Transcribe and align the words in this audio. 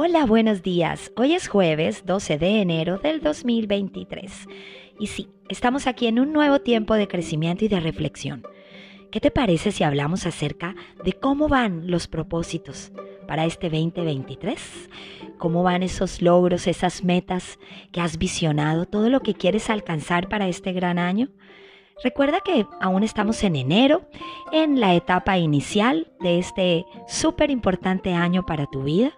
Hola, 0.00 0.26
buenos 0.26 0.62
días. 0.62 1.10
Hoy 1.16 1.32
es 1.32 1.48
jueves 1.48 2.06
12 2.06 2.38
de 2.38 2.60
enero 2.60 2.98
del 2.98 3.20
2023. 3.20 4.46
Y 5.00 5.08
sí, 5.08 5.28
estamos 5.48 5.88
aquí 5.88 6.06
en 6.06 6.20
un 6.20 6.32
nuevo 6.32 6.60
tiempo 6.60 6.94
de 6.94 7.08
crecimiento 7.08 7.64
y 7.64 7.68
de 7.68 7.80
reflexión. 7.80 8.44
¿Qué 9.10 9.18
te 9.18 9.32
parece 9.32 9.72
si 9.72 9.82
hablamos 9.82 10.24
acerca 10.24 10.76
de 11.04 11.14
cómo 11.14 11.48
van 11.48 11.90
los 11.90 12.06
propósitos 12.06 12.92
para 13.26 13.44
este 13.44 13.70
2023? 13.70 14.88
¿Cómo 15.36 15.64
van 15.64 15.82
esos 15.82 16.22
logros, 16.22 16.68
esas 16.68 17.02
metas 17.02 17.58
que 17.90 18.00
has 18.00 18.18
visionado, 18.18 18.86
todo 18.86 19.10
lo 19.10 19.18
que 19.18 19.34
quieres 19.34 19.68
alcanzar 19.68 20.28
para 20.28 20.46
este 20.46 20.72
gran 20.72 21.00
año? 21.00 21.28
Recuerda 22.02 22.40
que 22.40 22.64
aún 22.80 23.02
estamos 23.02 23.42
en 23.42 23.56
enero, 23.56 24.02
en 24.52 24.78
la 24.78 24.94
etapa 24.94 25.36
inicial 25.38 26.12
de 26.20 26.38
este 26.38 26.86
súper 27.08 27.50
importante 27.50 28.14
año 28.14 28.46
para 28.46 28.66
tu 28.66 28.84
vida, 28.84 29.12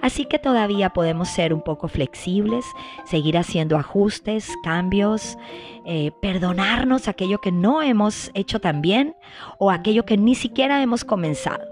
así 0.00 0.24
que 0.24 0.40
todavía 0.40 0.90
podemos 0.90 1.28
ser 1.28 1.54
un 1.54 1.62
poco 1.62 1.86
flexibles, 1.86 2.64
seguir 3.04 3.38
haciendo 3.38 3.76
ajustes, 3.76 4.52
cambios, 4.64 5.38
eh, 5.84 6.10
perdonarnos 6.20 7.06
aquello 7.06 7.40
que 7.40 7.52
no 7.52 7.80
hemos 7.80 8.32
hecho 8.34 8.60
tan 8.60 8.82
bien 8.82 9.14
o 9.58 9.70
aquello 9.70 10.04
que 10.04 10.16
ni 10.16 10.34
siquiera 10.34 10.82
hemos 10.82 11.04
comenzado. 11.04 11.64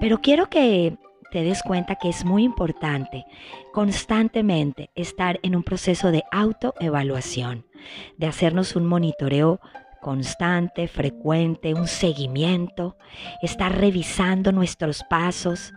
Pero 0.00 0.22
quiero 0.22 0.48
que 0.48 0.96
te 1.30 1.42
des 1.42 1.62
cuenta 1.62 1.96
que 1.96 2.08
es 2.08 2.24
muy 2.24 2.44
importante 2.44 3.24
constantemente 3.72 4.90
estar 4.94 5.40
en 5.42 5.56
un 5.56 5.62
proceso 5.62 6.10
de 6.10 6.24
autoevaluación, 6.30 7.66
de 8.16 8.26
hacernos 8.26 8.76
un 8.76 8.86
monitoreo 8.86 9.60
constante, 10.02 10.88
frecuente, 10.88 11.74
un 11.74 11.86
seguimiento, 11.86 12.96
estar 13.40 13.78
revisando 13.78 14.50
nuestros 14.50 15.04
pasos 15.04 15.72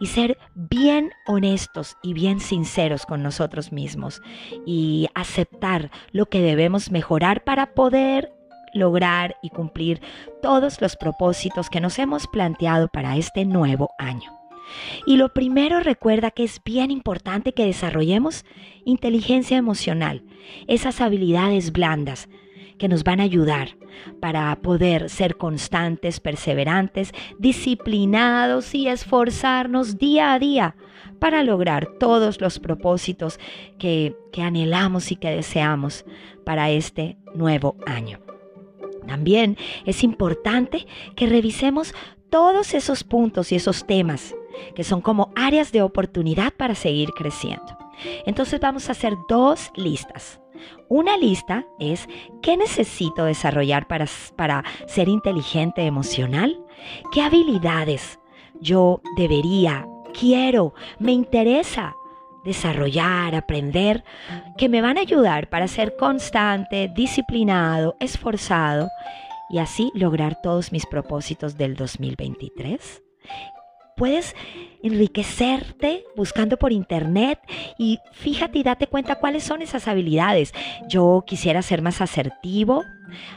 y 0.00 0.06
ser 0.06 0.36
bien 0.54 1.12
honestos 1.26 1.96
y 2.02 2.12
bien 2.12 2.40
sinceros 2.40 3.06
con 3.06 3.22
nosotros 3.22 3.70
mismos 3.70 4.20
y 4.66 5.08
aceptar 5.14 5.92
lo 6.10 6.26
que 6.26 6.42
debemos 6.42 6.90
mejorar 6.90 7.44
para 7.44 7.72
poder 7.74 8.32
lograr 8.74 9.36
y 9.42 9.50
cumplir 9.50 10.02
todos 10.42 10.80
los 10.80 10.96
propósitos 10.96 11.70
que 11.70 11.80
nos 11.80 11.98
hemos 12.00 12.26
planteado 12.26 12.88
para 12.88 13.16
este 13.16 13.44
nuevo 13.44 13.90
año. 13.96 14.37
Y 15.06 15.16
lo 15.16 15.32
primero 15.32 15.80
recuerda 15.80 16.30
que 16.30 16.44
es 16.44 16.60
bien 16.64 16.90
importante 16.90 17.52
que 17.52 17.66
desarrollemos 17.66 18.44
inteligencia 18.84 19.56
emocional, 19.56 20.22
esas 20.66 21.00
habilidades 21.00 21.72
blandas 21.72 22.28
que 22.78 22.88
nos 22.88 23.04
van 23.04 23.20
a 23.20 23.24
ayudar 23.24 23.76
para 24.20 24.54
poder 24.62 25.10
ser 25.10 25.36
constantes, 25.36 26.20
perseverantes, 26.20 27.12
disciplinados 27.38 28.74
y 28.74 28.88
esforzarnos 28.88 29.98
día 29.98 30.32
a 30.32 30.38
día 30.38 30.76
para 31.18 31.42
lograr 31.42 31.88
todos 31.98 32.40
los 32.40 32.60
propósitos 32.60 33.40
que, 33.78 34.16
que 34.32 34.42
anhelamos 34.42 35.10
y 35.10 35.16
que 35.16 35.30
deseamos 35.30 36.04
para 36.44 36.70
este 36.70 37.18
nuevo 37.34 37.76
año. 37.86 38.20
También 39.06 39.56
es 39.84 40.04
importante 40.04 40.86
que 41.16 41.26
revisemos 41.26 41.94
todos 42.30 42.74
esos 42.74 43.04
puntos 43.04 43.52
y 43.52 43.56
esos 43.56 43.86
temas 43.86 44.34
que 44.74 44.84
son 44.84 45.00
como 45.00 45.32
áreas 45.36 45.72
de 45.72 45.82
oportunidad 45.82 46.52
para 46.52 46.74
seguir 46.74 47.10
creciendo. 47.10 47.76
Entonces 48.26 48.60
vamos 48.60 48.88
a 48.88 48.92
hacer 48.92 49.14
dos 49.28 49.70
listas. 49.74 50.40
Una 50.88 51.16
lista 51.16 51.66
es 51.78 52.08
qué 52.42 52.56
necesito 52.56 53.24
desarrollar 53.24 53.86
para, 53.86 54.06
para 54.36 54.64
ser 54.86 55.08
inteligente 55.08 55.82
emocional, 55.82 56.58
qué 57.12 57.22
habilidades 57.22 58.18
yo 58.60 59.00
debería, 59.16 59.86
quiero, 60.18 60.74
me 60.98 61.12
interesa 61.12 61.94
desarrollar, 62.44 63.34
aprender, 63.34 64.04
que 64.56 64.68
me 64.68 64.80
van 64.80 64.96
a 64.96 65.02
ayudar 65.02 65.48
para 65.48 65.68
ser 65.68 65.96
constante, 65.96 66.90
disciplinado, 66.94 67.96
esforzado 68.00 68.88
y 69.50 69.58
así 69.58 69.90
lograr 69.94 70.40
todos 70.42 70.72
mis 70.72 70.86
propósitos 70.86 71.58
del 71.58 71.76
2023 71.76 73.02
puedes 73.98 74.34
enriquecerte 74.82 76.04
buscando 76.16 76.56
por 76.56 76.72
internet 76.72 77.40
y 77.78 77.98
fíjate 78.12 78.60
y 78.60 78.62
date 78.62 78.86
cuenta 78.86 79.16
cuáles 79.16 79.42
son 79.42 79.60
esas 79.60 79.88
habilidades. 79.88 80.54
Yo 80.88 81.24
quisiera 81.26 81.62
ser 81.62 81.82
más 81.82 82.00
asertivo, 82.00 82.84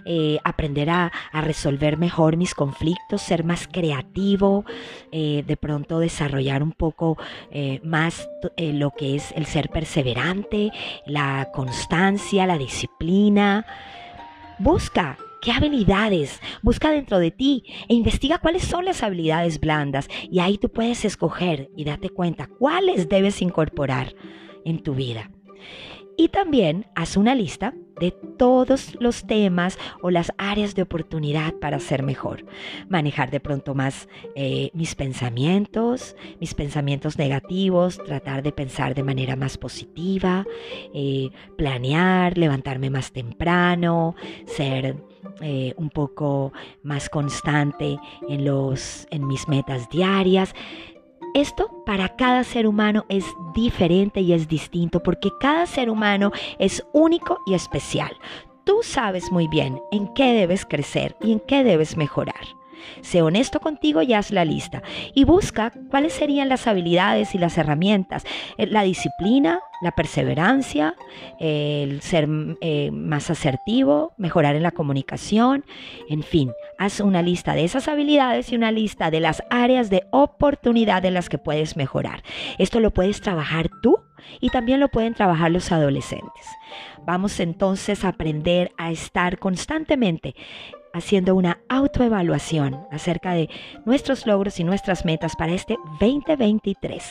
eh, 0.05 0.37
aprender 0.43 0.89
a, 0.89 1.11
resolver 1.33 1.97
mejor 1.97 2.37
mis 2.37 2.53
conflictos, 2.53 3.21
ser 3.21 3.43
más 3.43 3.67
creativo, 3.67 4.65
eh, 5.11 5.43
de 5.45 5.57
pronto 5.57 5.99
desarrollar 5.99 6.61
un 6.61 6.71
poco 6.71 7.17
eh, 7.49 7.81
más 7.83 8.29
lo 8.57 8.91
que 8.91 9.15
es 9.15 9.31
el 9.35 9.47
ser 9.47 9.69
perseverante, 9.69 10.71
la 11.05 11.49
constancia, 11.53 12.45
la 12.45 12.57
disciplina. 12.57 13.65
Busca 14.59 15.17
¿Qué 15.41 15.51
habilidades? 15.51 16.39
Busca 16.61 16.91
dentro 16.91 17.17
de 17.17 17.31
ti 17.31 17.63
e 17.89 17.95
investiga 17.95 18.37
cuáles 18.37 18.63
son 18.63 18.85
las 18.85 19.01
habilidades 19.01 19.59
blandas 19.59 20.07
y 20.29 20.39
ahí 20.39 20.59
tú 20.59 20.69
puedes 20.69 21.03
escoger 21.03 21.71
y 21.75 21.83
date 21.83 22.11
cuenta 22.11 22.45
cuáles 22.45 23.09
debes 23.09 23.41
incorporar 23.41 24.13
en 24.65 24.83
tu 24.83 24.93
vida. 24.93 25.31
Y 26.17 26.29
también 26.29 26.85
haz 26.95 27.17
una 27.17 27.35
lista 27.35 27.73
de 27.99 28.11
todos 28.11 28.95
los 28.99 29.25
temas 29.27 29.77
o 30.01 30.09
las 30.09 30.31
áreas 30.37 30.73
de 30.75 30.81
oportunidad 30.81 31.53
para 31.55 31.79
ser 31.79 32.03
mejor. 32.03 32.45
Manejar 32.89 33.29
de 33.31 33.39
pronto 33.39 33.75
más 33.75 34.09
eh, 34.35 34.71
mis 34.73 34.95
pensamientos, 34.95 36.15
mis 36.39 36.53
pensamientos 36.53 37.17
negativos, 37.17 37.99
tratar 38.03 38.41
de 38.43 38.51
pensar 38.51 38.95
de 38.95 39.03
manera 39.03 39.35
más 39.35 39.57
positiva, 39.57 40.45
eh, 40.93 41.29
planear, 41.57 42.37
levantarme 42.37 42.89
más 42.89 43.11
temprano, 43.11 44.15
ser 44.47 44.97
eh, 45.41 45.73
un 45.77 45.89
poco 45.89 46.51
más 46.83 47.09
constante 47.09 47.99
en, 48.27 48.45
los, 48.45 49.07
en 49.11 49.27
mis 49.27 49.47
metas 49.47 49.89
diarias. 49.89 50.53
Esto 51.33 51.69
para 51.85 52.09
cada 52.17 52.43
ser 52.43 52.67
humano 52.67 53.05
es 53.07 53.25
diferente 53.53 54.19
y 54.19 54.33
es 54.33 54.49
distinto 54.49 55.01
porque 55.01 55.29
cada 55.39 55.65
ser 55.65 55.89
humano 55.89 56.31
es 56.59 56.85
único 56.91 57.39
y 57.45 57.53
especial. 57.53 58.11
Tú 58.65 58.79
sabes 58.83 59.31
muy 59.31 59.47
bien 59.47 59.81
en 59.93 60.13
qué 60.13 60.33
debes 60.33 60.65
crecer 60.65 61.15
y 61.21 61.31
en 61.31 61.39
qué 61.39 61.63
debes 61.63 61.95
mejorar. 61.95 62.60
Sé 63.01 63.21
honesto 63.21 63.59
contigo 63.59 64.01
y 64.01 64.13
haz 64.13 64.31
la 64.31 64.45
lista. 64.45 64.81
Y 65.13 65.23
busca 65.23 65.71
cuáles 65.89 66.13
serían 66.13 66.49
las 66.49 66.67
habilidades 66.67 67.35
y 67.35 67.37
las 67.37 67.57
herramientas. 67.57 68.23
Eh, 68.57 68.67
la 68.67 68.83
disciplina, 68.83 69.59
la 69.81 69.91
perseverancia, 69.91 70.95
el 71.39 72.01
ser 72.01 72.27
eh, 72.61 72.91
más 72.91 73.29
asertivo, 73.29 74.13
mejorar 74.17 74.55
en 74.55 74.63
la 74.63 74.71
comunicación, 74.71 75.65
en 76.09 76.23
fin, 76.23 76.51
haz 76.77 76.99
una 76.99 77.21
lista 77.21 77.53
de 77.53 77.63
esas 77.63 77.87
habilidades 77.87 78.51
y 78.51 78.55
una 78.55 78.71
lista 78.71 79.11
de 79.11 79.19
las 79.19 79.43
áreas 79.49 79.89
de 79.89 80.05
oportunidad 80.11 81.03
en 81.05 81.15
las 81.15 81.29
que 81.29 81.37
puedes 81.37 81.75
mejorar. 81.75 82.23
Esto 82.57 82.79
lo 82.79 82.91
puedes 82.91 83.21
trabajar 83.21 83.69
tú 83.81 83.97
y 84.39 84.49
también 84.49 84.79
lo 84.79 84.89
pueden 84.89 85.13
trabajar 85.13 85.51
los 85.51 85.71
adolescentes. 85.71 86.45
Vamos 87.05 87.39
entonces 87.39 88.05
a 88.05 88.09
aprender 88.09 88.71
a 88.77 88.91
estar 88.91 89.39
constantemente 89.39 90.35
haciendo 90.93 91.35
una 91.35 91.59
autoevaluación 91.69 92.85
acerca 92.91 93.33
de 93.33 93.49
nuestros 93.85 94.25
logros 94.25 94.59
y 94.59 94.63
nuestras 94.63 95.05
metas 95.05 95.35
para 95.35 95.53
este 95.53 95.77
2023. 95.99 97.03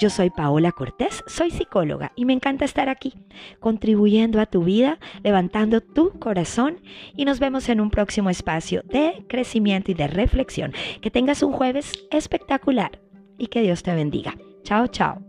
Yo 0.00 0.10
soy 0.10 0.30
Paola 0.30 0.72
Cortés, 0.72 1.22
soy 1.26 1.50
psicóloga 1.50 2.12
y 2.16 2.24
me 2.24 2.32
encanta 2.32 2.64
estar 2.64 2.88
aquí, 2.88 3.14
contribuyendo 3.60 4.40
a 4.40 4.46
tu 4.46 4.64
vida, 4.64 4.98
levantando 5.22 5.80
tu 5.80 6.18
corazón 6.18 6.80
y 7.16 7.24
nos 7.24 7.40
vemos 7.40 7.68
en 7.68 7.80
un 7.80 7.90
próximo 7.90 8.30
espacio 8.30 8.82
de 8.84 9.24
crecimiento 9.28 9.90
y 9.90 9.94
de 9.94 10.08
reflexión. 10.08 10.72
Que 11.00 11.10
tengas 11.10 11.42
un 11.42 11.52
jueves 11.52 11.92
espectacular 12.10 13.00
y 13.36 13.48
que 13.48 13.62
Dios 13.62 13.82
te 13.82 13.94
bendiga. 13.94 14.34
Chao, 14.62 14.86
chao. 14.88 15.27